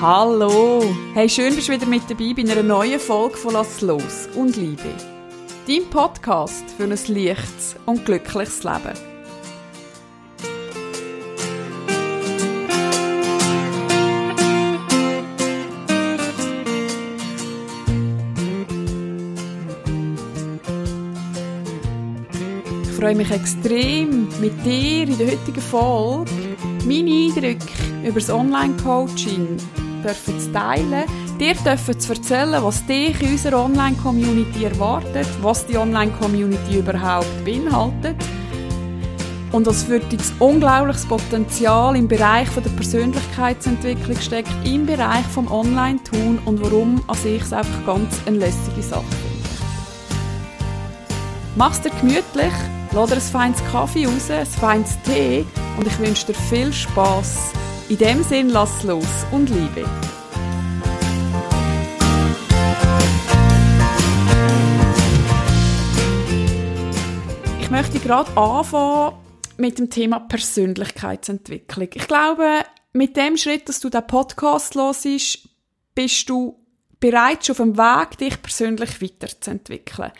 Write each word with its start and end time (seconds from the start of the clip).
Hallo! 0.00 0.80
Hey, 1.12 1.28
schön 1.28 1.56
bist 1.56 1.66
du 1.66 1.72
wieder 1.72 1.86
mit 1.86 2.08
dabei 2.08 2.32
bei 2.32 2.48
einer 2.48 2.62
neuen 2.62 3.00
Folge 3.00 3.36
von 3.36 3.54
Lass 3.54 3.80
los 3.80 4.28
und 4.36 4.54
Liebe. 4.54 4.94
Dein 5.66 5.90
Podcast 5.90 6.70
für 6.76 6.84
ein 6.84 6.90
leichtes 6.90 7.74
und 7.84 8.04
glückliches 8.04 8.62
Leben. 8.62 8.94
Ich 22.84 22.90
freue 22.90 23.16
mich 23.16 23.30
extrem, 23.32 24.28
mit 24.40 24.64
dir 24.64 25.08
in 25.08 25.18
der 25.18 25.26
heutigen 25.32 25.60
Folge 25.60 26.30
meine 26.86 27.10
Eindrücke 27.10 27.66
über 28.04 28.20
das 28.20 28.30
Online-Coaching 28.30 29.58
dürfen 30.02 30.38
zu 30.38 30.52
teilen, 30.52 31.04
dir 31.38 31.54
dürfen 31.54 31.98
zu 31.98 32.12
erzählen, 32.12 32.62
was 32.62 32.84
dich 32.86 33.20
in 33.20 33.32
unserer 33.32 33.64
Online-Community 33.64 34.64
erwartet, 34.64 35.28
was 35.42 35.66
die 35.66 35.76
Online-Community 35.76 36.78
überhaupt 36.78 37.44
beinhaltet. 37.44 38.16
Und 39.50 39.66
was 39.66 39.84
für 39.84 39.98
dich 39.98 40.20
unglaubliches 40.40 41.06
Potenzial 41.06 41.96
im 41.96 42.06
Bereich 42.06 42.48
der 42.50 42.68
Persönlichkeitsentwicklung 42.68 44.18
steckt, 44.20 44.50
im 44.64 44.84
Bereich 44.84 45.24
vom 45.24 45.50
Online-Tun 45.50 46.38
und 46.44 46.62
warum 46.62 47.02
an 47.06 47.16
sich 47.16 47.40
es 47.40 47.52
einfach 47.54 47.86
ganz 47.86 48.20
eine 48.26 48.38
lässige 48.38 48.82
Sache 48.82 49.04
finde. 49.04 49.48
Mach's 51.56 51.80
dir 51.80 51.90
gemütlich, 51.90 52.52
dir 52.92 53.00
ein 53.00 53.20
feines 53.20 53.64
Kaffee 53.72 54.04
raus, 54.04 54.30
ein 54.30 54.44
feines 54.44 55.00
Tee 55.02 55.46
und 55.78 55.86
ich 55.86 55.98
wünsche 55.98 56.26
dir 56.26 56.34
viel 56.34 56.70
Spaß 56.70 57.52
in 57.88 57.96
dem 57.96 58.22
Sinn, 58.22 58.50
lass 58.50 58.82
los 58.82 59.06
und 59.32 59.48
liebe. 59.48 59.88
Ich 67.60 67.70
möchte 67.70 67.98
gerade 67.98 68.30
anfangen 68.36 69.14
mit 69.56 69.78
dem 69.78 69.88
Thema 69.90 70.20
Persönlichkeitsentwicklung. 70.20 71.88
Ich 71.94 72.06
glaube, 72.06 72.64
mit 72.92 73.16
dem 73.16 73.36
Schritt, 73.36 73.68
dass 73.68 73.80
du 73.80 73.88
den 73.88 74.06
Podcast 74.06 74.74
hörst, 74.74 75.48
bist 75.94 76.28
du 76.28 76.58
bereits 77.00 77.50
auf 77.50 77.56
dem 77.56 77.76
Weg, 77.76 78.18
dich 78.18 78.40
persönlich 78.42 79.00
weiterzuentwickeln. 79.00 80.12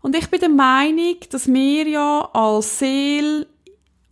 Und 0.00 0.16
ich 0.16 0.28
bin 0.28 0.40
der 0.40 0.48
Meinung, 0.48 1.16
dass 1.30 1.46
wir 1.46 1.86
ja 1.86 2.28
als 2.32 2.78
Seele 2.78 3.46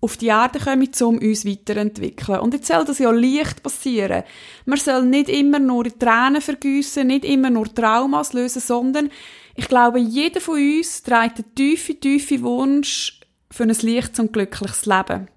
auf 0.00 0.16
die 0.16 0.28
Erde 0.28 0.58
kommen, 0.58 0.90
um 1.02 1.18
uns 1.18 1.44
weiterzuentwickeln. 1.44 2.40
Und 2.40 2.54
jetzt 2.54 2.68
soll 2.68 2.84
das 2.84 2.98
ja 2.98 3.10
leicht 3.10 3.62
passieren. 3.62 4.24
Man 4.64 4.78
soll 4.78 5.04
nicht 5.04 5.28
immer 5.28 5.58
nur 5.58 5.84
Tränen 5.84 6.40
vergüssen, 6.40 7.08
nicht 7.08 7.24
immer 7.24 7.50
nur 7.50 7.72
Traumas 7.72 8.32
lösen, 8.32 8.60
sondern 8.60 9.10
ich 9.54 9.68
glaube, 9.68 9.98
jeder 9.98 10.40
von 10.40 10.54
uns 10.54 11.02
trägt 11.02 11.38
einen 11.38 11.54
tiefen, 11.54 12.00
tiefen 12.00 12.42
Wunsch 12.42 13.20
für 13.50 13.64
ein 13.64 13.68
leichtes 13.68 14.18
und 14.20 14.32
glückliches 14.32 14.86
Leben. 14.86 15.28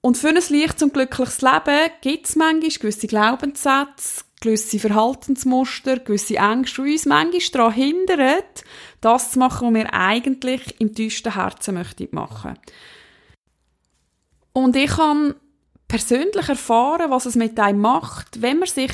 Und 0.00 0.16
für 0.16 0.28
ein 0.28 0.36
leichtes 0.36 0.82
und 0.82 0.94
glückliches 0.94 1.42
Leben 1.42 1.90
gibt 2.00 2.28
es 2.28 2.36
manchmal 2.36 2.70
gewisse 2.70 3.08
Glaubenssätze, 3.08 4.24
gewisse 4.40 4.78
Verhaltensmuster, 4.78 5.98
gewisse 5.98 6.36
Ängste, 6.36 6.84
die 6.84 6.92
uns 6.92 7.06
manchmal 7.06 7.40
daran 7.52 7.72
hindern, 7.72 8.42
das 9.00 9.32
zu 9.32 9.40
machen, 9.40 9.74
was 9.74 9.82
wir 9.82 9.92
eigentlich 9.92 10.80
im 10.80 10.94
tiefsten 10.94 11.34
Herzen 11.34 11.74
möchten 11.74 12.08
machen 12.12 12.52
möchten. 12.52 12.72
Und 14.58 14.74
ich 14.74 14.96
habe 14.96 15.36
persönlich 15.86 16.48
erfahren, 16.48 17.12
was 17.12 17.26
es 17.26 17.36
mit 17.36 17.60
einem 17.60 17.80
macht, 17.80 18.42
wenn 18.42 18.58
man 18.58 18.68
sich 18.68 18.90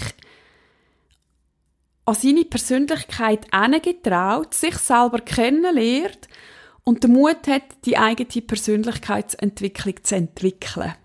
an 2.05 2.15
seine 2.15 2.45
Persönlichkeit 2.45 3.51
getraut, 3.83 4.53
sich 4.53 4.77
selber 4.77 5.21
kennenlernt 5.21 6.29
und 6.83 7.03
den 7.03 7.15
Mut 7.15 7.49
hat, 7.49 7.63
die 7.87 7.97
eigene 7.97 8.43
Persönlichkeitsentwicklung 8.43 10.05
zu 10.05 10.17
entwickeln. 10.17 10.97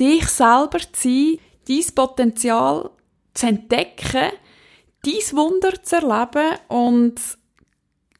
Dich 0.00 0.26
selber 0.28 0.78
zu 0.78 0.86
sein, 1.02 1.38
dein 1.68 1.94
Potenzial 1.94 2.90
zu 3.34 3.46
entdecken, 3.46 4.32
dein 5.02 5.36
Wunder 5.36 5.82
zu 5.82 5.96
erleben 5.96 6.58
und 6.68 7.20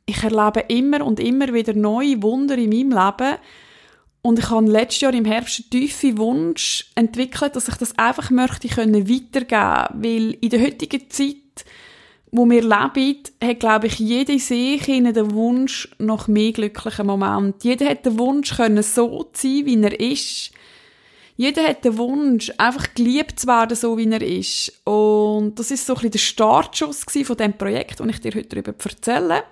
ich 0.04 0.22
erlebe 0.22 0.66
immer 0.68 1.02
und 1.02 1.18
immer 1.18 1.54
wieder 1.54 1.72
neue 1.72 2.22
Wunder 2.22 2.58
in 2.58 2.68
meinem 2.68 2.90
Leben 2.90 3.38
und 4.22 4.38
ich 4.38 4.50
habe 4.50 4.66
letztes 4.66 5.00
Jahr 5.00 5.14
im 5.14 5.24
Herbst 5.24 5.60
einen 5.60 5.70
tiefen 5.70 6.18
Wunsch 6.18 6.86
entwickelt, 6.94 7.56
dass 7.56 7.68
ich 7.68 7.76
das 7.76 7.96
einfach 7.98 8.30
möchte 8.30 8.68
können 8.68 9.08
weitergeben, 9.08 10.02
weil 10.02 10.36
in 10.40 10.50
der 10.50 10.60
heutigen 10.60 11.08
Zeit, 11.08 11.36
wo 12.30 12.44
wir 12.44 12.62
leben, 12.62 13.22
hat, 13.42 13.60
glaube 13.60 13.86
ich, 13.86 13.98
jeder 13.98 14.38
sich 14.38 14.84
den 14.84 15.32
Wunsch 15.32 15.88
nach 15.98 16.28
mehr 16.28 16.52
glücklichen 16.52 17.06
Moment. 17.06 17.64
Jeder 17.64 17.88
hat 17.88 18.04
den 18.04 18.18
Wunsch 18.18 18.56
können 18.56 18.82
so 18.82 19.30
sein, 19.32 19.64
wie 19.64 19.80
er 19.82 19.98
ist. 19.98 20.50
Jeder 21.36 21.62
hat 21.62 21.84
den 21.84 21.96
Wunsch, 21.96 22.52
einfach 22.58 22.92
geliebt 22.94 23.38
zu 23.38 23.46
werden, 23.46 23.76
so 23.76 23.96
wie 23.96 24.10
er 24.10 24.20
ist. 24.20 24.72
Und 24.84 25.54
das 25.54 25.70
ist 25.70 25.86
so 25.86 25.92
ein 25.92 25.94
bisschen 25.94 26.10
der 26.10 26.18
Startschuss 26.18 27.04
von 27.04 27.36
dem 27.36 27.52
Projekt, 27.52 28.00
und 28.00 28.08
ich 28.10 28.20
dir 28.20 28.32
heute 28.34 28.48
darüber 28.48 28.74
erzähle. 28.84 29.44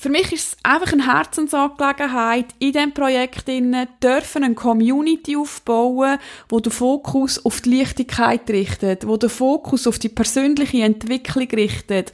Für 0.00 0.10
mich 0.10 0.32
ist 0.32 0.52
es 0.52 0.56
einfach 0.62 0.92
eine 0.92 1.12
Herzensangelegenheit, 1.12 2.54
in 2.60 2.72
diesem 2.72 2.94
Projekt 2.94 3.48
dürfen 3.48 4.44
eine 4.44 4.54
Community 4.54 5.36
aufbauen, 5.36 6.18
wo 6.48 6.60
der 6.60 6.70
Fokus 6.70 7.44
auf 7.44 7.60
die 7.60 7.78
Leichtigkeit 7.78 8.48
richtet, 8.48 9.08
wo 9.08 9.16
der 9.16 9.28
Fokus 9.28 9.88
auf 9.88 9.98
die 9.98 10.08
persönliche 10.08 10.84
Entwicklung 10.84 11.48
richtet, 11.48 12.12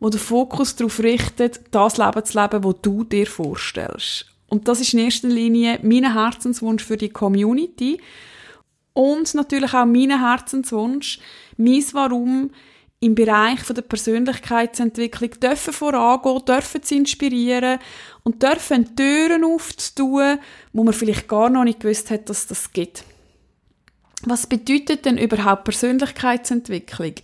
wo 0.00 0.08
der 0.08 0.18
Fokus 0.18 0.74
darauf 0.74 0.98
richtet, 0.98 1.60
das 1.70 1.98
Leben 1.98 2.24
zu 2.24 2.40
leben, 2.40 2.64
wo 2.64 2.72
du 2.72 3.04
dir 3.04 3.28
vorstellst. 3.28 4.26
Und 4.48 4.66
das 4.66 4.80
ist 4.80 4.92
in 4.92 4.98
erster 4.98 5.28
Linie 5.28 5.78
mein 5.84 6.12
Herzenswunsch 6.12 6.82
für 6.82 6.96
die 6.96 7.10
Community 7.10 8.00
und 8.92 9.34
natürlich 9.34 9.72
auch 9.72 9.86
mein 9.86 10.18
Herzenswunsch, 10.18 11.20
mein 11.56 11.84
Warum, 11.92 12.50
im 13.00 13.14
Bereich 13.14 13.62
der 13.62 13.82
Persönlichkeitsentwicklung 13.82 15.30
dürfen 15.40 15.72
vorangehen, 15.72 16.44
dürfen 16.44 16.82
zu 16.82 16.94
inspirieren 16.94 17.78
und 18.24 18.42
dürfen 18.42 18.94
Türen 18.94 19.42
aufzutun, 19.42 20.38
wo 20.74 20.84
man 20.84 20.92
vielleicht 20.92 21.26
gar 21.26 21.48
noch 21.48 21.64
nicht 21.64 21.80
gewusst 21.80 22.10
hat, 22.10 22.28
dass 22.28 22.46
das 22.46 22.72
gibt. 22.72 23.04
Was 24.24 24.46
bedeutet 24.46 25.06
denn 25.06 25.16
überhaupt 25.16 25.64
Persönlichkeitsentwicklung? 25.64 27.14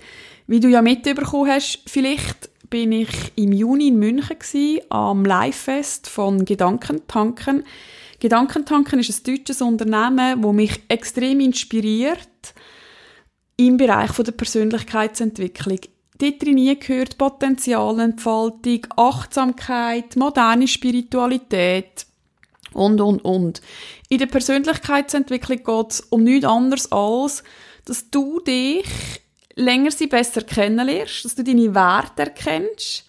Wie 0.46 0.60
du 0.60 0.68
ja 0.68 0.80
mitbekommen 0.80 1.50
hast, 1.50 1.80
vielleicht 1.86 2.48
bin 2.70 2.92
ich 2.92 3.10
im 3.36 3.52
Juni 3.52 3.88
in 3.88 3.98
München 3.98 4.38
gewesen, 4.38 4.80
am 4.88 5.26
Livefest 5.26 6.08
von 6.08 6.46
Gedankentanken. 6.46 7.64
Gedankentanken 8.18 8.98
ist 8.98 9.10
ein 9.10 9.36
deutsches 9.36 9.60
Unternehmen, 9.60 10.42
wo 10.42 10.54
mich 10.54 10.80
extrem 10.88 11.40
inspiriert 11.40 12.28
im 13.56 13.76
Bereich 13.76 14.12
der 14.12 14.32
Persönlichkeitsentwicklung. 14.32 15.80
Dort 16.18 16.42
drin 16.42 16.78
gehört 16.78 17.18
Potenzialentfaltung, 17.18 18.86
Achtsamkeit, 18.96 20.16
moderne 20.16 20.68
Spiritualität 20.68 22.06
und, 22.72 23.00
und, 23.00 23.24
und. 23.24 23.60
In 24.08 24.18
der 24.18 24.26
Persönlichkeitsentwicklung 24.26 25.62
geht 25.62 25.92
es 25.92 26.00
um 26.00 26.24
nichts 26.24 26.46
anderes 26.46 26.92
als, 26.92 27.42
dass 27.84 28.10
du 28.10 28.40
dich 28.40 28.86
länger 29.54 29.90
sie 29.90 30.06
besser 30.06 30.42
kennenlernst, 30.42 31.24
dass 31.24 31.34
du 31.34 31.44
deine 31.44 31.74
Werte 31.74 32.22
erkennst, 32.22 33.04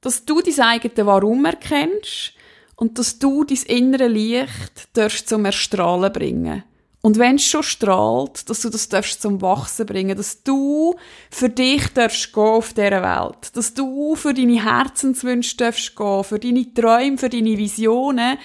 dass 0.00 0.24
du 0.24 0.40
dein 0.40 0.60
eigenes 0.60 1.06
Warum 1.06 1.44
erkennst 1.44 2.32
und 2.76 2.98
dass 2.98 3.18
du 3.18 3.44
dein 3.44 3.62
innere 3.66 4.08
Licht 4.08 4.88
zum 5.26 5.44
Erstrahlen 5.44 6.12
bringen 6.12 6.64
und 7.04 7.18
wenn 7.18 7.36
es 7.36 7.44
schon 7.44 7.62
strahlt, 7.62 8.48
dass 8.48 8.62
du 8.62 8.70
das 8.70 8.88
darfst 8.88 9.20
zum 9.20 9.42
Wachsen 9.42 9.84
bringen, 9.84 10.16
dass 10.16 10.42
du 10.42 10.96
für 11.30 11.50
dich 11.50 11.88
darfst 11.88 12.32
gehen 12.32 12.42
auf 12.42 12.72
dieser 12.72 13.02
Welt, 13.02 13.54
dass 13.54 13.74
du 13.74 14.16
für 14.16 14.32
deine 14.32 14.64
Herzenswünsche 14.64 15.58
darfst 15.58 15.94
gehen, 15.94 16.24
für 16.24 16.38
deine 16.38 16.72
Träume, 16.72 17.18
für 17.18 17.28
deine 17.28 17.58
Visionen. 17.58 18.38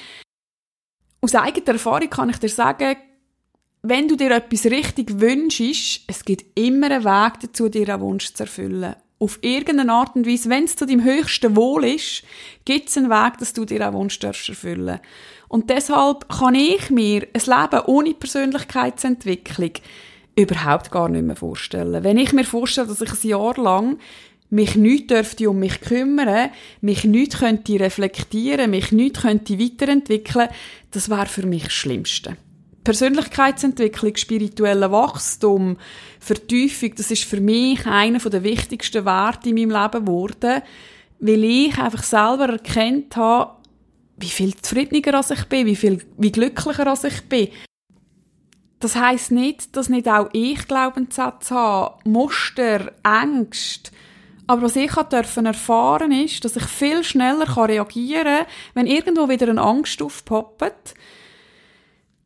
Aus 1.21 1.35
eigener 1.35 1.69
Erfahrung 1.69 2.09
kann 2.09 2.31
ich 2.31 2.37
dir 2.39 2.49
sagen, 2.49 2.97
wenn 3.81 4.09
du 4.09 4.17
dir 4.17 4.31
etwas 4.31 4.65
richtig 4.65 5.21
wünschst, 5.21 6.03
es 6.07 6.25
gibt 6.25 6.59
immer 6.59 6.91
einen 6.91 7.05
Weg 7.05 7.39
dazu, 7.39 7.69
dir 7.69 7.87
einen 7.87 8.01
Wunsch 8.01 8.33
zu 8.33 8.43
erfüllen. 8.43 8.93
Auf 9.21 9.37
irgendeine 9.41 9.91
Art 9.91 10.15
und 10.15 10.25
Weise, 10.25 10.49
wenn 10.49 10.63
es 10.63 10.77
zu 10.77 10.85
deinem 10.85 11.03
höchsten 11.03 11.57
Wohl 11.57 11.83
ist, 11.83 12.23
gibt 12.63 12.87
es 12.87 12.97
einen 12.97 13.09
Weg, 13.09 13.37
dass 13.37 13.51
du 13.51 13.65
dir 13.65 13.85
einen 13.85 13.93
Wunsch 13.93 14.17
erfüllen. 14.23 14.99
Und 15.49 15.69
deshalb 15.69 16.29
kann 16.29 16.55
ich 16.55 16.89
mir 16.89 17.27
ein 17.33 17.41
Leben 17.45 17.85
ohne 17.85 18.13
Persönlichkeitsentwicklung 18.13 19.71
überhaupt 20.37 20.89
gar 20.89 21.09
nicht 21.09 21.25
mehr 21.25 21.35
vorstellen. 21.35 22.01
Wenn 22.03 22.17
ich 22.17 22.31
mir 22.31 22.45
vorstelle, 22.45 22.87
dass 22.87 23.01
ich 23.01 23.11
ein 23.11 23.27
Jahr 23.27 23.55
lang 23.57 23.97
mich 24.49 24.75
nicht 24.75 25.11
dürfte 25.11 25.49
um 25.49 25.59
mich 25.59 25.81
kümmern, 25.81 26.51
mich 26.79 27.03
nicht 27.03 27.39
könnte 27.39 27.79
reflektieren, 27.79 28.71
mich 28.71 28.91
nicht 28.93 29.21
könnte 29.21 29.59
weiterentwickeln, 29.59 30.49
das 30.91 31.09
wäre 31.09 31.25
für 31.25 31.45
mich 31.45 31.63
das 31.63 31.73
Schlimmste. 31.73 32.37
Persönlichkeitsentwicklung, 32.89 34.15
spirituelle 34.15 34.91
Wachstum, 34.91 35.77
Vertiefung, 36.19 36.95
das 36.95 37.11
ist 37.11 37.23
für 37.23 37.39
mich 37.39 37.85
einer 37.85 38.17
der 38.17 38.41
wichtigsten 38.41 39.05
Werte 39.05 39.49
in 39.49 39.57
meinem 39.57 39.79
Leben 39.79 40.05
geworden, 40.05 40.63
weil 41.19 41.43
ich 41.43 41.77
einfach 41.77 42.01
selber 42.01 42.49
erkennt 42.49 43.15
habe, 43.15 43.51
wie 44.17 44.29
viel 44.29 44.55
zufriedener 44.55 45.21
ich 45.29 45.45
bin, 45.45 45.67
wie 45.67 45.75
viel, 45.75 46.03
wie 46.17 46.31
glücklicher 46.31 46.91
ich 47.03 47.21
bin. 47.29 47.49
Das 48.79 48.95
heißt 48.95 49.33
nicht, 49.33 49.75
dass 49.77 49.89
nicht 49.89 50.07
auch 50.07 50.31
ich 50.33 50.67
Glaubenssätze 50.67 51.53
habe, 51.53 52.09
Muster, 52.09 52.91
Ängste. 53.03 53.91
Aber 54.47 54.63
was 54.63 54.75
ich 54.75 54.95
dürfen 54.95 55.45
erfahren 55.45 56.11
ist, 56.11 56.43
dass 56.43 56.55
ich 56.55 56.65
viel 56.65 57.03
schneller 57.03 57.55
reagieren 57.55 58.23
kann, 58.23 58.47
wenn 58.73 58.87
irgendwo 58.87 59.29
wieder 59.29 59.47
eine 59.47 59.61
Angst 59.61 60.01
aufpoppt. 60.01 60.95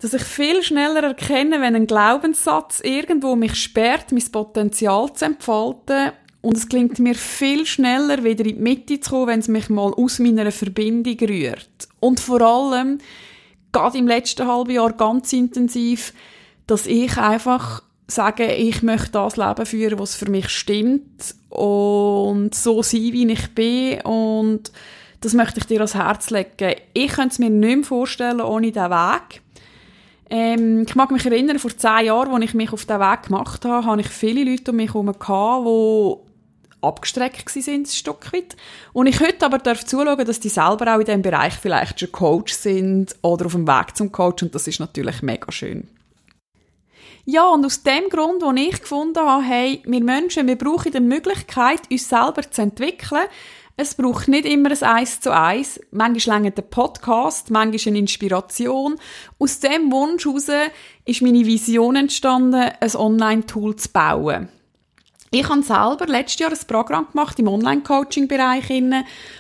Dass 0.04 0.14
ich 0.14 0.24
viel 0.24 0.62
schneller 0.64 1.02
erkenne, 1.02 1.62
wenn 1.62 1.78
ein 1.78 1.88
Glaubenssatz 1.88 2.82
irgendwo 2.84 3.38
mich 3.38 3.56
sperrt, 3.56 4.12
mein 4.12 4.32
Potenzial 4.34 5.14
zu 5.14 5.24
entfalten. 5.24 6.12
Und 6.42 6.58
es 6.58 6.68
klingt 6.68 7.00
mir 7.00 7.16
viel 7.16 7.66
schneller, 7.66 8.22
wieder 8.22 8.46
in 8.46 8.58
die 8.58 8.62
Mitte 8.62 9.00
zu 9.00 9.12
kommen, 9.12 9.28
wenn 9.28 9.40
es 9.40 9.48
mich 9.48 9.70
mal 9.70 9.94
aus 9.94 10.20
meiner 10.20 10.52
Verbindung 10.52 11.18
rührt. 11.22 11.88
Und 12.02 12.20
vor 12.20 12.42
allem, 12.42 12.98
gerade 13.72 13.98
im 13.98 14.08
letzten 14.10 14.46
halben 14.46 14.72
Jahr 14.72 14.92
ganz 14.92 15.32
intensiv, 15.32 16.14
dass 16.68 16.86
ich 16.86 17.18
einfach 17.18 17.82
sage, 18.06 18.54
ich 18.56 18.84
möchte 18.84 19.12
das 19.12 19.38
Leben 19.38 19.66
führen, 19.66 20.00
was 20.00 20.16
für 20.16 20.30
mich 20.30 20.50
stimmt 20.50 21.34
und 21.48 22.54
so 22.54 22.84
sein, 22.84 23.14
wie 23.14 23.32
ich 23.32 23.56
bin 23.56 24.02
und 24.02 24.70
das 25.22 25.34
möchte 25.34 25.62
ich 25.62 25.66
dir 25.68 25.78
ans 25.78 25.96
Herz 25.96 26.30
legen. 26.30 26.76
Ich 26.94 27.14
könnte 27.14 27.30
es 27.30 27.40
mir 27.40 27.50
nicht 27.50 27.78
mehr 27.78 27.86
vorstellen 27.86 28.42
ohne 28.42 28.70
diesen 28.70 28.90
Weg. 28.92 29.43
Ähm, 30.30 30.86
ich 30.88 30.96
mag 30.96 31.12
mich 31.12 31.26
erinnern, 31.26 31.60
vor 31.60 31.76
zehn 31.76 32.06
Jahren, 32.06 32.34
als 32.34 32.44
ich 32.44 32.54
mich 32.54 32.72
auf 32.72 32.86
diesen 32.86 33.00
Weg 33.00 33.24
gemacht 33.24 33.66
habe, 33.66 33.86
hatte 33.86 34.02
ich 34.02 34.08
viele 34.08 34.44
Leute 34.44 34.72
um 34.72 34.78
mich 34.78 34.94
herum, 34.94 35.12
die 35.12 36.34
abgestreckt 36.84 37.56
waren, 37.56 37.74
ein 37.74 37.86
Stück 37.86 38.34
weit. 38.34 38.56
Und 38.92 39.08
ich 39.08 39.20
heute 39.20 39.46
aber 39.46 39.58
darf 39.58 39.86
zuschauen, 39.86 40.26
dass 40.26 40.40
die 40.40 40.50
selber 40.50 40.94
auch 40.94 41.00
in 41.00 41.06
diesem 41.06 41.22
Bereich 41.22 41.54
vielleicht 41.54 42.00
schon 42.00 42.12
Coach 42.12 42.54
sind 42.54 43.16
oder 43.22 43.46
auf 43.46 43.54
dem 43.54 43.68
Weg 43.68 43.96
zum 43.96 44.12
Coach 44.12 44.44
und 44.44 44.54
das 44.54 44.68
ist 44.68 44.80
natürlich 44.80 45.22
mega 45.22 45.52
schön. 45.52 45.88
Ja, 47.26 47.48
und 47.48 47.66
aus 47.66 47.84
dem 47.84 48.10
Grund, 48.10 48.42
wo 48.42 48.52
ich 48.52 48.82
gefunden 48.82 49.20
habe, 49.20 49.44
hey, 49.44 49.82
wir 49.86 50.04
Menschen, 50.04 50.46
wir 50.46 50.58
brauchen 50.58 50.92
die 50.92 51.00
Möglichkeit, 51.00 51.80
uns 51.90 52.10
selber 52.10 52.42
zu 52.50 52.62
entwickeln. 52.62 53.24
Es 53.76 53.96
braucht 53.96 54.28
nicht 54.28 54.46
immer 54.46 54.70
ein 54.70 54.84
Eis 54.84 55.20
zu 55.20 55.36
Eis. 55.36 55.80
Manchmal 55.90 56.38
länger 56.38 56.52
der 56.52 56.62
Podcast, 56.62 57.50
manchmal 57.50 57.92
eine 57.92 58.00
Inspiration. 58.00 58.98
Aus 59.40 59.60
dem 59.62 59.92
Wunsch 59.92 60.26
heraus 60.26 60.48
ist 61.06 61.24
meine 61.24 61.44
Vision 61.44 61.96
entstanden, 61.96 62.70
ein 62.80 62.96
Online-Tool 62.96 63.76
zu 63.76 63.90
bauen. 63.90 64.50
Ich 65.32 65.50
habe 65.50 65.64
selber 65.64 66.06
letztes 66.06 66.42
Jahr 66.42 66.52
ein 66.52 66.68
Programm 66.68 67.08
gemacht 67.12 67.40
im 67.40 67.48
Online-Coaching-Bereich 67.48 68.70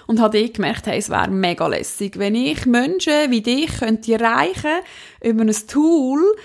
und 0.08 0.20
habe 0.20 0.40
dort 0.40 0.56
gemerkt, 0.56 0.88
hey, 0.88 0.98
es 0.98 1.12
wäre 1.12 1.30
mega 1.30 1.68
lässig, 1.68 2.18
wenn 2.18 2.34
ich 2.34 2.66
Menschen 2.66 3.30
wie 3.30 3.42
dich 3.42 3.78
könnte 3.78 4.14
erreichen 4.14 4.82
über 5.22 5.44
ein 5.44 5.56
Tool, 5.68 6.36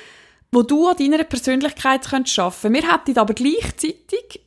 wo 0.53 0.63
du 0.63 0.89
an 0.89 0.97
deiner 0.99 1.25
Persönlichkeit 1.25 2.07
könntest 2.07 2.35
schaffen. 2.35 2.75
Wir 2.75 2.93
hätten 2.93 3.17
aber 3.17 3.33
gleichzeitig 3.33 4.43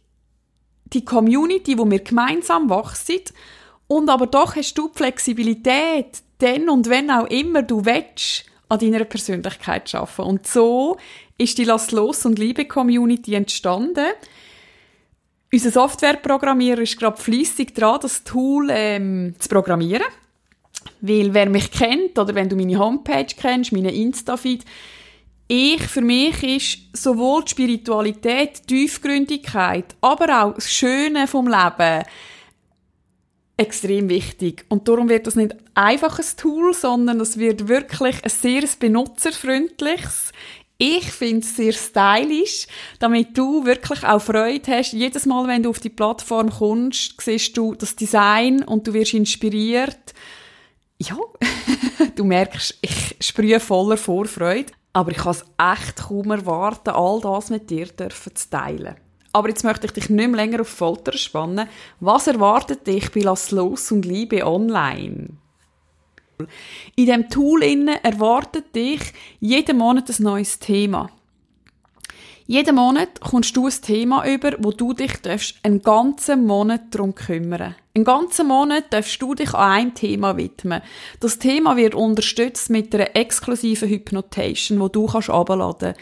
die 0.94 1.06
Community, 1.06 1.78
wo 1.78 1.90
wir 1.90 2.00
gemeinsam 2.00 2.70
wachsen 2.70 3.22
und 3.88 4.10
aber 4.10 4.28
doch 4.28 4.56
hast 4.56 4.78
du 4.78 4.90
die 4.90 4.98
Flexibilität, 4.98 6.22
denn 6.40 6.70
und 6.70 6.90
wenn 6.90 7.12
auch 7.12 7.28
immer 7.28 7.62
du 7.62 7.86
willst, 7.86 8.46
an 8.72 8.80
deiner 8.80 9.04
Persönlichkeit 9.04 9.90
schaffen. 9.90 10.24
Und 10.24 10.48
so 10.48 10.96
ist 11.38 11.58
die 11.58 11.66
Lass 11.66 11.92
los 11.92 12.26
und 12.26 12.40
Liebe 12.40 12.66
Community 12.66 13.36
entstanden. 13.36 14.14
Unser 15.52 15.72
Softwareprogrammierer 15.72 16.80
ist 16.80 16.98
gerade 16.98 17.18
fließig 17.18 17.74
dran, 17.74 18.00
das 18.02 18.24
Tool 18.24 18.70
ähm, 18.72 19.36
zu 19.38 19.50
programmieren. 19.50 20.06
Weil 21.02 21.34
wer 21.34 21.50
mich 21.50 21.70
kennt 21.72 22.18
oder 22.18 22.34
wenn 22.34 22.48
du 22.48 22.56
meine 22.56 22.80
Homepage 22.80 23.28
kennst, 23.38 23.74
meine 23.74 23.94
Insta-Feed, 23.94 24.64
ich, 25.54 25.82
für 25.82 26.00
mich 26.00 26.44
ist 26.44 27.04
sowohl 27.04 27.44
die 27.44 27.52
Spiritualität, 27.52 28.62
die 28.70 28.86
Tiefgründigkeit, 28.86 29.96
aber 30.00 30.44
auch 30.44 30.54
das 30.54 30.72
Schöne 30.72 31.28
vom 31.28 31.46
Leben 31.46 32.06
extrem 33.58 34.08
wichtig. 34.08 34.66
Und 34.70 34.88
darum 34.88 35.10
wird 35.10 35.28
das 35.28 35.36
nicht 35.36 35.54
einfach 35.76 36.20
ein 36.20 36.26
Tool, 36.38 36.74
sondern 36.74 37.20
es 37.20 37.38
wird 37.38 37.68
wirklich 37.68 38.24
ein 38.24 38.30
sehr 38.30 38.64
benutzerfreundliches. 38.80 40.32
Ich 40.78 41.12
finde 41.12 41.42
es 41.42 41.58
sehr 41.58 41.74
stylisch, 41.74 42.68
damit 43.00 43.38
du 43.38 43.66
wirklich 43.66 44.06
auch 44.06 44.22
Freude 44.22 44.72
hast. 44.72 44.94
Jedes 44.94 45.26
Mal, 45.26 45.50
wenn 45.50 45.64
du 45.64 45.72
auf 45.72 45.80
die 45.80 45.90
Plattform 45.90 46.50
kommst, 46.50 47.22
siehst 47.22 47.58
du 47.58 47.76
das 47.76 47.98
Design 47.98 48.64
und 48.64 48.88
du 48.88 48.94
wirst 48.94 49.14
inspiriert. 49.14 50.14
Ja, 50.98 51.18
du 52.16 52.24
merkst, 52.24 52.78
ich 52.82 53.16
sprühe 53.20 53.60
voller 53.60 53.98
Vorfreude. 53.98 54.72
Aber 54.94 55.12
ich 55.12 55.18
kann 55.18 55.32
es 55.32 55.46
echt 55.58 55.98
kaum 56.08 56.32
erwarten, 56.32 56.90
all 56.90 57.22
das 57.22 57.50
mit 57.50 57.70
dir 57.70 57.88
zu 57.98 58.50
teilen. 58.50 58.96
Aber 59.32 59.48
jetzt 59.48 59.64
möchte 59.64 59.86
ich 59.86 59.94
dich 59.94 60.10
nicht 60.10 60.28
mehr 60.28 60.36
länger 60.36 60.62
auf 60.62 60.68
Folter 60.68 61.14
spannen. 61.14 61.70
Was 62.02 62.28
erwartet 62.28 62.86
dich 62.86 63.10
bei 63.12 63.22
Lass 63.22 63.52
los 63.52 63.90
und 63.92 64.06
Liebe 64.06 64.46
online? 64.46 65.30
In 66.96 67.06
dem 67.06 67.30
Tool 67.30 67.64
erwartet 67.64 68.76
dich 68.76 69.14
jeden 69.40 69.78
Monat 69.78 70.10
ein 70.10 70.24
neues 70.24 70.60
Thema. 70.60 71.10
Jeden 72.52 72.76
Monat 72.76 73.22
kommst 73.22 73.56
du 73.56 73.68
ein 73.68 73.82
Thema 73.82 74.28
über, 74.28 74.52
wo 74.60 74.72
du 74.72 74.92
dich 74.92 75.14
einen 75.64 75.82
ganzen 75.82 76.46
Monat 76.46 76.82
darum 76.92 77.16
kümmern 77.16 77.78
Einen 77.96 78.04
ganzen 78.04 78.48
Monat 78.48 78.92
darfst 78.92 79.22
du 79.22 79.34
dich 79.34 79.54
an 79.54 79.72
ein 79.72 79.96
Thema 79.96 80.36
widmen. 80.36 80.82
Das 81.22 81.40
Thema 81.40 81.78
wird 81.78 81.96
unterstützt 81.96 82.70
mit 82.70 82.94
einer 82.94 83.16
exklusiven 83.16 83.88
Hypnotation, 83.88 84.82
wo 84.82 84.90
du 84.90 85.06
kannst 85.06 85.30
abladen. 85.30 85.94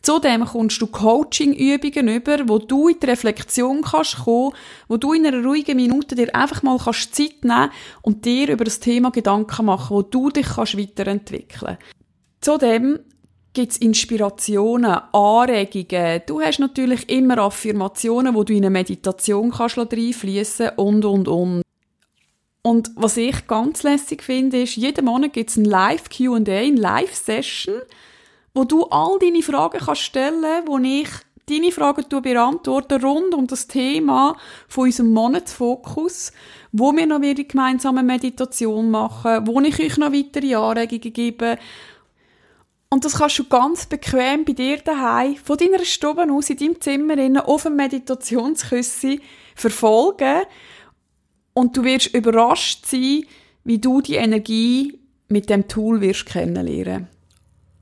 Zudem 0.00 0.46
kommst 0.46 0.80
du 0.80 0.86
Coaching-Übungen 0.86 2.08
über, 2.08 2.48
wo 2.48 2.56
du 2.56 2.88
in 2.88 2.98
die 2.98 3.04
Reflexion 3.04 3.82
kannst 3.82 4.24
kommen, 4.24 4.54
wo 4.88 4.96
du 4.96 5.12
in 5.12 5.26
einer 5.26 5.44
ruhigen 5.44 5.76
Minute 5.76 6.14
dir 6.14 6.34
einfach 6.34 6.62
mal 6.62 6.78
kannst 6.78 7.14
Zeit 7.14 7.44
nehmen 7.44 7.72
und 8.00 8.24
dir 8.24 8.48
über 8.48 8.64
das 8.64 8.80
Thema 8.80 9.10
Gedanken 9.10 9.66
machen, 9.66 9.94
wo 9.94 10.00
du 10.00 10.30
dich 10.30 10.46
kannst 10.46 10.78
weiterentwickeln. 10.78 11.76
Zudem 12.40 13.00
gibt 13.52 13.72
es 13.72 13.78
Inspirationen, 13.78 15.00
Anregungen. 15.12 16.22
Du 16.26 16.40
hast 16.40 16.60
natürlich 16.60 17.08
immer 17.08 17.38
Affirmationen, 17.38 18.34
wo 18.34 18.44
du 18.44 18.52
in 18.52 18.64
eine 18.64 18.70
Meditation 18.70 19.50
kannst 19.50 19.78
reinfließen 19.78 20.70
und, 20.76 21.04
und, 21.04 21.28
und. 21.28 21.62
Und 22.62 22.90
was 22.94 23.16
ich 23.16 23.46
ganz 23.46 23.82
lässig 23.82 24.22
finde, 24.22 24.62
ist, 24.62 24.76
jeden 24.76 25.06
Monat 25.06 25.32
gibt 25.32 25.50
es 25.50 25.56
ein 25.56 25.64
Live-Q&A, 25.64 26.36
eine 26.36 26.76
Live-Session, 26.76 27.80
wo 28.54 28.64
du 28.64 28.84
all 28.84 29.18
deine 29.18 29.42
Fragen 29.42 29.78
kannst 29.78 30.02
stellen 30.02 30.66
wo 30.66 30.78
ich 30.78 31.08
deine 31.50 31.72
Fragen 31.72 32.04
beantworte 32.22 33.00
rund 33.00 33.34
um 33.34 33.46
das 33.46 33.66
Thema 33.66 34.36
von 34.68 34.84
unserem 34.84 35.10
Monatsfokus, 35.10 36.32
wo 36.70 36.92
wir 36.92 37.06
noch 37.06 37.20
wieder 37.20 37.42
gemeinsame 37.44 38.02
Meditation 38.02 38.90
machen, 38.90 39.46
wo 39.46 39.60
ich 39.60 39.80
euch 39.80 39.96
noch 39.96 40.12
weitere 40.12 40.54
Anregungen 40.54 41.12
gebe, 41.12 41.58
und 42.92 43.04
das 43.04 43.18
kannst 43.18 43.38
du 43.38 43.44
ganz 43.44 43.86
bequem 43.86 44.44
bei 44.44 44.52
dir 44.52 44.78
daheim 44.78 45.36
von 45.36 45.56
deiner 45.56 45.84
Stube 45.84 46.26
aus 46.30 46.50
in 46.50 46.56
deinem 46.56 46.80
Zimmer 46.80 47.48
auf 47.48 47.62
dem 47.62 47.76
Meditationsküssi 47.76 49.20
verfolgen. 49.54 50.42
Und 51.54 51.76
du 51.76 51.84
wirst 51.84 52.12
überrascht 52.14 52.86
sein, 52.86 53.24
wie 53.62 53.78
du 53.78 54.00
die 54.00 54.16
Energie 54.16 54.98
mit 55.28 55.48
dem 55.48 55.68
Tool 55.68 56.00
wirst 56.00 56.26
kennenlernen. 56.26 57.06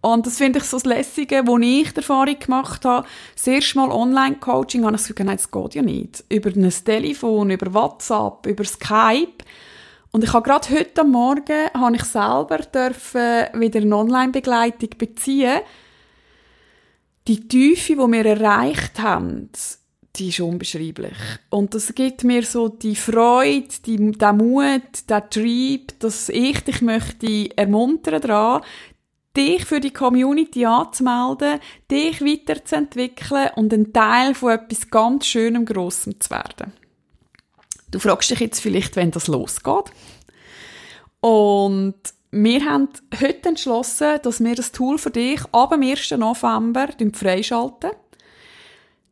Und 0.00 0.27
das 0.27 0.37
finde 0.37 0.59
ich 0.59 0.65
so 0.67 0.77
das 0.77 0.85
Lässige, 0.85 1.47
wo 1.47 1.59
ich 1.59 1.91
die 1.91 1.97
Erfahrung 1.97 2.38
gemacht 2.38 2.85
habe. 2.85 3.07
Das 3.35 3.47
erste 3.47 3.79
Mal 3.79 3.91
Online-Coaching 3.91 4.85
habe 4.85 4.97
ich 4.97 5.03
gesagt, 5.03 5.21
nein, 5.21 5.37
das 5.38 5.50
geht 5.50 5.75
ja 5.75 5.83
nicht. 5.83 6.25
Über 6.29 6.50
ein 6.50 6.71
Telefon, 6.85 7.50
über 7.50 7.73
WhatsApp, 7.75 8.47
über 8.47 8.65
Skype. 8.65 9.45
Und 10.11 10.25
ich 10.25 10.33
habe 10.33 10.49
gerade 10.49 10.71
heute 10.71 11.05
Morgen 11.05 11.69
habe 11.75 11.97
ich 11.97 12.05
selber 12.05 12.59
dürfen 12.59 13.47
wieder 13.55 13.81
eine 13.81 13.97
Online-Begleitung 13.97 14.91
beziehen. 14.97 15.61
Die 17.27 17.47
Tiefe, 17.47 17.93
die 17.93 17.99
wir 17.99 18.25
erreicht 18.25 18.99
haben, 19.00 19.50
die 20.17 20.29
ist 20.29 20.41
unbeschreiblich. 20.41 21.17
Und 21.50 21.75
das 21.75 21.95
gibt 21.95 22.25
mir 22.25 22.43
so 22.43 22.69
die 22.69 22.97
Freude, 22.97 23.69
die, 23.85 24.12
der 24.12 24.33
Mut, 24.33 25.09
der 25.09 25.29
Trieb, 25.29 25.99
dass 26.00 26.29
ich 26.31 26.61
dich 26.61 26.81
möchte 26.81 27.57
ermuntern 27.57 28.21
daran, 28.21 28.62
dich 29.37 29.65
für 29.65 29.79
die 29.79 29.93
Community 29.93 30.65
anzumelden, 30.65 31.61
dich 31.91 32.21
weiterzuentwickeln 32.21 33.50
und 33.57 33.73
ein 33.73 33.93
Teil 33.93 34.35
von 34.35 34.53
etwas 34.53 34.91
ganz 34.91 35.27
Schönem, 35.27 35.65
Grossem 35.65 36.19
zu 36.19 36.31
werden. 36.31 36.73
Du 37.90 37.99
fragst 37.99 38.30
dich 38.30 38.40
jetzt 38.40 38.61
vielleicht, 38.61 38.97
wenn 38.97 39.11
das 39.11 39.28
losgeht. 39.28 39.92
Und 41.21 41.95
wir 42.30 42.64
haben 42.64 42.88
heute 43.18 43.49
entschlossen, 43.49 44.18
dass 44.23 44.45
wir 44.45 44.54
das 44.54 44.73
Tool 44.73 44.99
für 44.99 45.11
dich 45.11 45.40
ab 45.52 45.71
dem 45.71 45.83
1. 45.83 46.11
November 46.12 46.88
freischalten. 47.14 47.90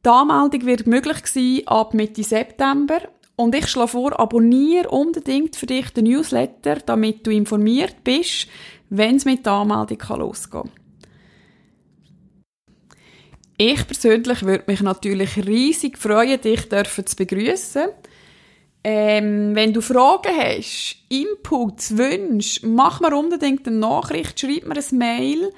Die 0.05 0.09
Anmeldung 0.09 0.67
wird 0.67 0.87
möglich 0.87 1.27
sein 1.27 1.63
ab 1.67 1.95
Mitte 1.95 2.23
September. 2.23 2.99
Und 3.35 3.55
ich 3.55 3.67
schlage 3.67 3.89
vor, 3.89 4.19
abonniere 4.19 4.89
unbedingt 4.89 5.57
für 5.57 5.67
dich 5.67 5.91
den 5.91 6.05
Newsletter, 6.05 6.77
damit 6.77 7.27
du 7.27 7.31
informiert 7.31 8.05
bist, 8.05 8.49
wenn 8.89 9.17
es 9.17 9.25
mit 9.25 9.45
der 9.45 9.53
Anmeldung 9.53 9.99
losgehen 10.19 10.63
kann. 10.63 10.73
Ich 13.59 13.87
persönlich 13.87 14.45
würde 14.45 14.65
mich 14.67 14.83
natürlich 14.83 15.37
riesig 15.47 15.97
freuen, 15.97 16.41
dich 16.41 16.69
zu 16.69 17.17
begrüßen. 17.17 17.89
Ähm, 18.89 19.57
wenn 19.57 19.73
du 19.73 19.81
Fragen 19.81 20.31
hast, 20.41 20.99
Inputs, 21.09 21.97
Wünsche, 21.97 22.65
mach 22.69 23.01
mir 23.01 23.17
unbedingt 23.17 23.67
eine 23.67 23.79
Nachricht, 23.79 24.39
schreib 24.39 24.65
mir 24.65 24.77
ein 24.77 24.97
Mail 24.97 25.53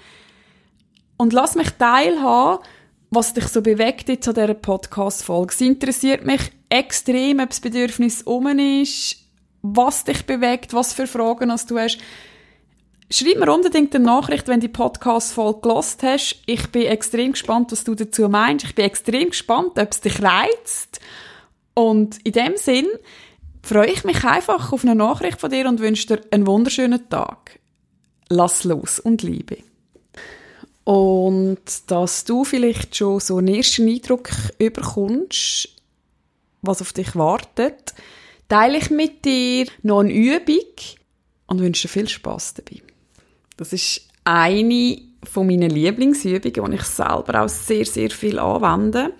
und 1.18 1.34
lass 1.34 1.54
mich 1.54 1.68
teilhaben, 1.72 2.64
was 3.10 3.34
dich 3.34 3.44
so 3.48 3.60
bewegt 3.60 4.08
jetzt 4.08 4.28
an 4.28 4.34
dieser 4.34 4.54
Podcast-Folge. 4.54 5.52
Es 5.52 5.60
interessiert 5.60 6.24
mich 6.24 6.40
extrem, 6.70 7.40
ob 7.40 7.50
das 7.50 7.60
Bedürfnis 7.60 8.22
um 8.22 8.46
ist, 8.46 9.16
was 9.60 10.04
dich 10.04 10.24
bewegt, 10.24 10.72
was 10.72 10.94
für 10.94 11.06
Fragen 11.06 11.50
du 11.68 11.78
hast. 11.78 11.98
Schreib 13.10 13.38
mir 13.40 13.52
unbedingt 13.52 13.94
eine 13.94 14.06
Nachricht, 14.06 14.48
wenn 14.48 14.60
die 14.60 14.68
Podcast-Folge 14.68 15.60
gelost 15.60 16.02
hast. 16.02 16.42
Ich 16.46 16.66
bin 16.68 16.86
extrem 16.86 17.32
gespannt, 17.32 17.72
was 17.72 17.84
du 17.84 17.94
dazu 17.94 18.30
meinst. 18.30 18.64
Ich 18.64 18.74
bin 18.74 18.86
extrem 18.86 19.28
gespannt, 19.28 19.78
ob 19.78 19.90
es 19.90 20.00
dich 20.00 20.22
reizt. 20.22 20.98
Und 21.78 22.18
in 22.26 22.32
dem 22.32 22.56
Sinn 22.56 22.88
freue 23.62 23.92
ich 23.92 24.02
mich 24.02 24.24
einfach 24.24 24.72
auf 24.72 24.82
eine 24.82 24.96
Nachricht 24.96 25.40
von 25.40 25.48
dir 25.48 25.68
und 25.68 25.78
wünsche 25.78 26.08
dir 26.08 26.20
einen 26.32 26.44
wunderschönen 26.44 27.08
Tag. 27.08 27.60
Lass 28.28 28.64
los 28.64 28.98
und 28.98 29.22
liebe. 29.22 29.58
Und 30.82 31.60
dass 31.86 32.24
du 32.24 32.42
vielleicht 32.42 32.96
schon 32.96 33.20
so 33.20 33.36
einen 33.36 33.54
ersten 33.54 33.88
Eindruck 33.88 34.28
überkommst, 34.58 35.68
was 36.62 36.80
auf 36.80 36.92
dich 36.92 37.14
wartet, 37.14 37.94
teile 38.48 38.78
ich 38.78 38.90
mit 38.90 39.24
dir 39.24 39.68
noch 39.84 40.00
eine 40.00 40.12
Übung 40.12 40.64
und 41.46 41.60
wünsche 41.60 41.82
dir 41.82 41.92
viel 41.92 42.08
Spaß 42.08 42.54
dabei. 42.54 42.82
Das 43.56 43.72
ist 43.72 44.00
eine 44.24 45.00
von 45.22 45.46
meinen 45.46 45.70
Lieblingsübungen, 45.70 46.72
die 46.72 46.76
ich 46.76 46.82
selber 46.82 47.44
auch 47.44 47.48
sehr, 47.48 47.84
sehr 47.84 48.10
viel 48.10 48.40
anwende. 48.40 49.12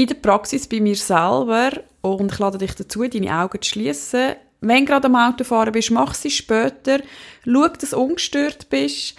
In 0.00 0.06
der 0.06 0.14
Praxis 0.14 0.66
bei 0.66 0.80
mir 0.80 0.96
selber 0.96 1.72
und 2.00 2.32
ich 2.32 2.38
lade 2.38 2.56
dich 2.56 2.74
dazu, 2.74 3.06
deine 3.06 3.38
Augen 3.38 3.60
zu 3.60 3.68
schließen. 3.68 4.34
Wenn 4.62 4.86
du 4.86 4.92
gerade 4.92 5.08
am 5.08 5.14
Autofahren 5.14 5.74
bist, 5.74 5.90
mach 5.90 6.14
sie 6.14 6.30
später. 6.30 7.00
Schau, 7.44 7.68
dass 7.68 7.90
du 7.90 7.98
ungestört 7.98 8.70
bist. 8.70 9.14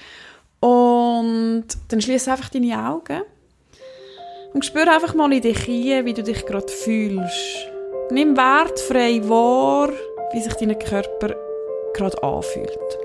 Und 0.60 1.66
dann 1.88 2.02
schließe 2.02 2.32
einfach 2.32 2.50
deine 2.50 2.84
Augen. 2.84 3.22
Und 4.56 4.66
spüre 4.66 4.90
einfach 4.90 5.14
mal 5.14 5.32
in 5.32 5.44
dich 5.44 5.60
hinein, 5.60 6.06
wie 6.06 6.16
du 6.16 6.24
dich 6.24 6.44
gerade 6.48 6.68
fühlst. 6.68 7.68
Nimm 8.10 8.36
wertfrei 8.36 9.22
wahr, 9.30 9.92
wie 10.34 10.42
sich 10.42 10.54
dein 10.56 10.80
Körper 10.80 11.36
gerade 11.94 12.24
anfühlt. 12.24 12.98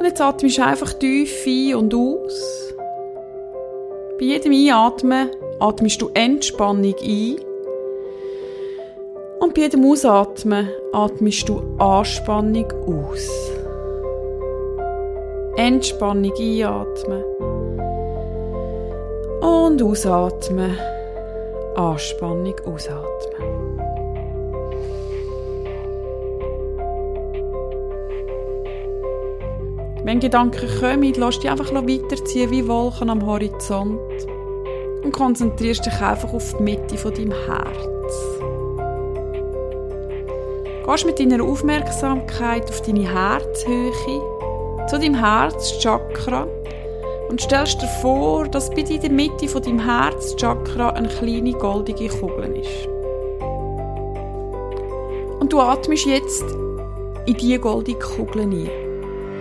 Und 0.00 0.04
jetzt 0.04 0.20
atmest 0.20 0.58
du 0.58 0.64
einfach 0.64 0.94
tief 0.94 1.46
ein 1.46 1.76
und 1.76 1.94
aus. 1.94 2.71
Bei 4.18 4.24
jedem 4.26 4.52
Einatmen 4.52 5.30
atmest 5.58 6.00
du 6.00 6.10
Entspannung 6.14 6.94
ein. 7.02 7.36
Und 9.40 9.54
bei 9.54 9.62
jedem 9.62 9.84
Ausatmen 9.84 10.68
atmest 10.92 11.48
du 11.48 11.60
Anspannung 11.78 12.66
aus. 12.86 13.28
Entspannung 15.56 16.32
einatmen. 16.38 17.24
Und 19.40 19.82
ausatmen. 19.82 20.78
Anspannung 21.74 22.54
ausatmen. 22.64 23.31
Wenn 30.04 30.18
Gedanken 30.18 30.68
kommen, 30.80 31.14
lass 31.16 31.38
dich 31.38 31.48
einfach 31.48 31.72
weiterziehen 31.72 32.50
wie 32.50 32.66
Wolken 32.66 33.08
am 33.08 33.24
Horizont 33.24 34.00
und 35.04 35.12
konzentrierst 35.12 35.86
dich 35.86 36.00
einfach 36.00 36.32
auf 36.32 36.56
die 36.56 36.62
Mitte 36.62 36.98
von 36.98 37.14
deinem 37.14 37.32
Herz. 37.32 38.40
Gehst 40.84 41.06
mit 41.06 41.20
deiner 41.20 41.44
Aufmerksamkeit 41.44 42.68
auf 42.68 42.82
deine 42.82 43.12
Herzhöhe 43.12 43.92
zu 44.88 44.98
deinem 44.98 45.14
Herzchakra 45.14 46.48
und 47.28 47.40
stellst 47.40 47.80
dir 47.80 47.86
vor, 47.86 48.48
dass 48.48 48.70
bei 48.70 48.82
dir 48.82 48.96
in 48.96 49.02
der 49.02 49.10
Mitte 49.12 49.46
von 49.46 49.62
deinem 49.62 49.78
Herzchakra 49.78 50.90
eine 50.90 51.06
kleine 51.06 51.52
goldige 51.52 52.08
Kugel 52.08 52.56
ist. 52.56 52.88
Und 55.38 55.52
du 55.52 55.60
atmest 55.60 56.06
jetzt 56.06 56.44
in 57.26 57.34
diese 57.34 57.60
goldige 57.60 58.00
Kugel 58.00 58.42
ein. 58.42 58.81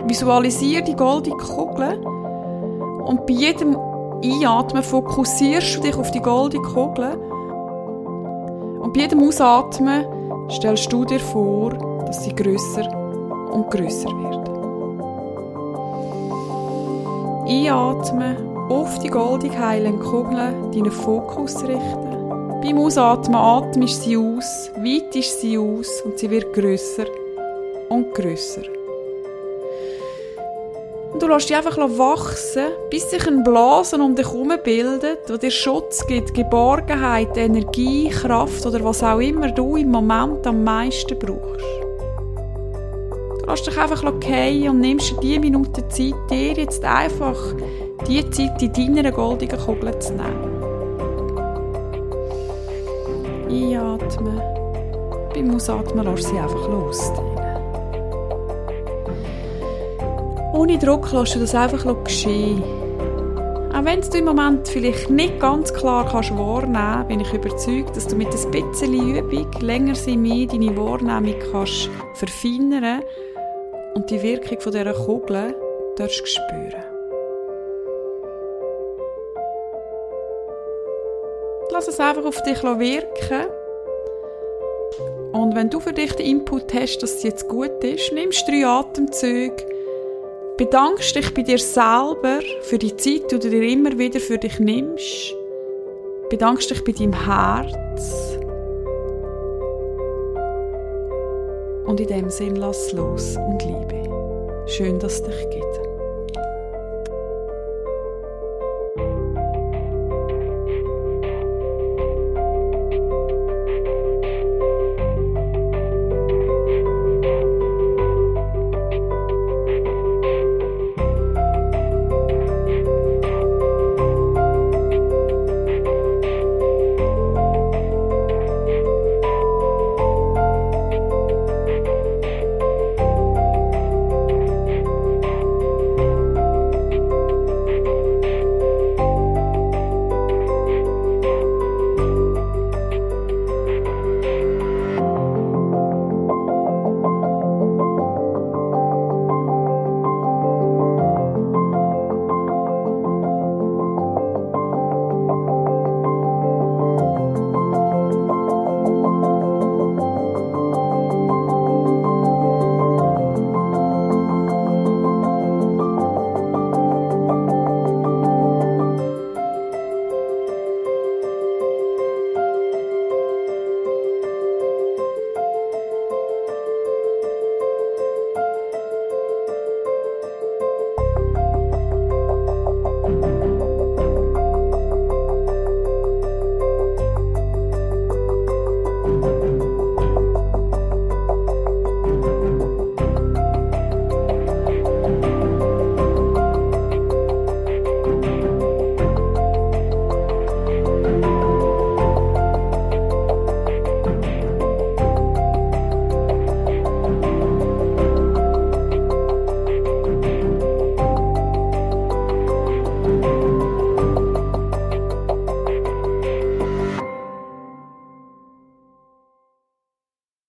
Visualisiere 0.05 0.84
die 0.84 0.96
goldene 0.96 1.38
Kugel 1.38 2.00
und 3.05 3.25
bei 3.25 3.34
jedem 3.34 3.77
Einatmen 4.24 4.84
fokussierst 4.84 5.77
du 5.77 5.81
dich 5.81 5.96
auf 5.96 6.12
die 6.12 6.22
goldene 6.22 6.63
Kugel 6.63 7.17
und 8.81 8.93
bei 8.93 9.01
jedem 9.01 9.27
Ausatmen 9.27 10.05
stellst 10.50 10.91
du 10.91 11.05
dir 11.05 11.20
vor, 11.20 11.72
dass 12.05 12.24
sie 12.24 12.36
größer 12.36 12.89
und 13.51 13.70
größer 13.70 14.10
wird. 14.10 14.50
Einatmen, 17.50 18.38
auf 18.70 19.00
die 19.00 19.10
goldig 19.10 19.58
heilen 19.58 20.00
Kugel 20.00 20.53
deinen 20.74 20.91
Fokus 20.91 21.62
richten. 21.63 22.62
Beim 22.62 22.77
Ausatmen 22.77 23.36
atmest 23.36 24.03
sie 24.03 24.17
aus, 24.17 24.72
weitest 24.77 25.41
sie 25.41 25.58
aus 25.58 26.01
und 26.05 26.17
sie 26.17 26.29
wird 26.29 26.53
größer 26.53 27.05
und 27.89 28.13
größer. 28.13 28.80
Du 31.21 31.27
lässt 31.27 31.49
dich 31.49 31.55
einfach 31.55 31.77
wachsen, 31.77 32.69
bis 32.89 33.11
sich 33.11 33.27
ein 33.27 33.43
Blasen 33.43 34.01
um 34.01 34.15
dich 34.15 34.25
herum 34.25 34.51
bildet, 34.63 35.29
der 35.29 35.37
dir 35.37 35.51
Schutz 35.51 36.03
gibt, 36.07 36.33
Geborgenheit, 36.33 37.37
Energie, 37.37 38.09
Kraft 38.09 38.65
oder 38.65 38.83
was 38.83 39.03
auch 39.03 39.19
immer 39.19 39.51
du 39.51 39.75
im 39.75 39.91
Moment 39.91 40.47
am 40.47 40.63
meisten 40.63 41.19
brauchst. 41.19 41.63
Du 43.39 43.45
lässt 43.47 43.67
dich 43.67 43.77
einfach 43.77 44.01
fallen 44.01 44.69
und 44.69 44.79
nimmst 44.79 45.11
dir 45.11 45.19
die 45.19 45.39
Minute 45.39 45.87
Zeit, 45.89 46.15
dir 46.31 46.53
jetzt 46.53 46.83
einfach 46.83 47.37
die 48.07 48.27
Zeit 48.31 48.59
in 48.79 48.95
deiner 48.95 49.11
goldenen 49.11 49.59
Kugel 49.59 49.99
zu 49.99 50.13
nehmen. 50.13 50.61
Einatmen. 53.47 54.41
Beim 55.35 55.55
Ausatmen 55.55 56.03
lässt 56.03 56.29
sie 56.29 56.39
einfach 56.39 56.67
los. 56.67 57.11
Ohne 60.61 60.77
Druck 60.77 61.11
lässt 61.11 61.33
du 61.33 61.39
das 61.39 61.55
einfach 61.55 61.83
geschehen. 62.03 62.61
Auch 63.73 63.83
wenn 63.83 63.99
du 63.99 64.15
im 64.15 64.25
Moment 64.25 64.67
vielleicht 64.67 65.09
nicht 65.09 65.39
ganz 65.39 65.73
klar 65.73 66.07
kannst 66.07 66.37
wahrnehmen 66.37 67.07
bin 67.07 67.19
ich 67.19 67.33
überzeugt, 67.33 67.97
dass 67.97 68.05
du 68.05 68.15
mit 68.15 68.27
ein 68.27 68.51
bisschen 68.51 69.17
Übung 69.17 69.51
länger 69.59 69.95
sie 69.95 70.15
mehr 70.15 70.45
deine 70.45 70.77
Wahrnehmung 70.77 71.33
kannst 71.51 71.89
verfeinern 72.13 73.01
und 73.95 74.11
die 74.11 74.21
Wirkung 74.21 74.59
von 74.59 74.71
dieser 74.71 74.93
Kugel 74.93 75.55
darfst 75.95 76.27
spüren. 76.27 76.83
Lass 81.71 81.87
es 81.87 81.99
einfach 81.99 82.23
auf 82.23 82.39
dich 82.43 82.61
wirken. 82.61 83.47
Und 85.31 85.55
wenn 85.55 85.71
du 85.71 85.79
für 85.79 85.93
dich 85.93 86.13
den 86.13 86.27
Input 86.27 86.71
hast, 86.75 86.99
dass 86.99 87.15
es 87.15 87.23
jetzt 87.23 87.47
gut 87.47 87.83
ist, 87.83 88.11
nimmst 88.11 88.47
drei 88.47 88.67
Atemzüge 88.67 89.71
bedankst 90.61 91.15
dich 91.15 91.33
bei 91.33 91.41
dir 91.41 91.57
selber 91.57 92.39
für 92.61 92.77
die 92.77 92.95
Zeit, 92.95 93.31
die 93.31 93.39
du 93.39 93.49
dir 93.49 93.63
immer 93.63 93.97
wieder 93.97 94.19
für 94.19 94.37
dich 94.37 94.59
nimmst. 94.59 95.33
Bedankst 96.29 96.69
dich 96.69 96.83
bei 96.83 96.91
deinem 96.91 97.13
Herz. 97.25 98.37
Und 101.87 101.99
in 101.99 102.07
dem 102.07 102.29
Sinn 102.29 102.57
lass 102.57 102.91
los 102.91 103.37
und 103.37 103.65
liebe. 103.65 104.67
Schön, 104.67 104.99
dass 104.99 105.13
es 105.15 105.23
dich 105.23 105.49
gibt. 105.49 105.90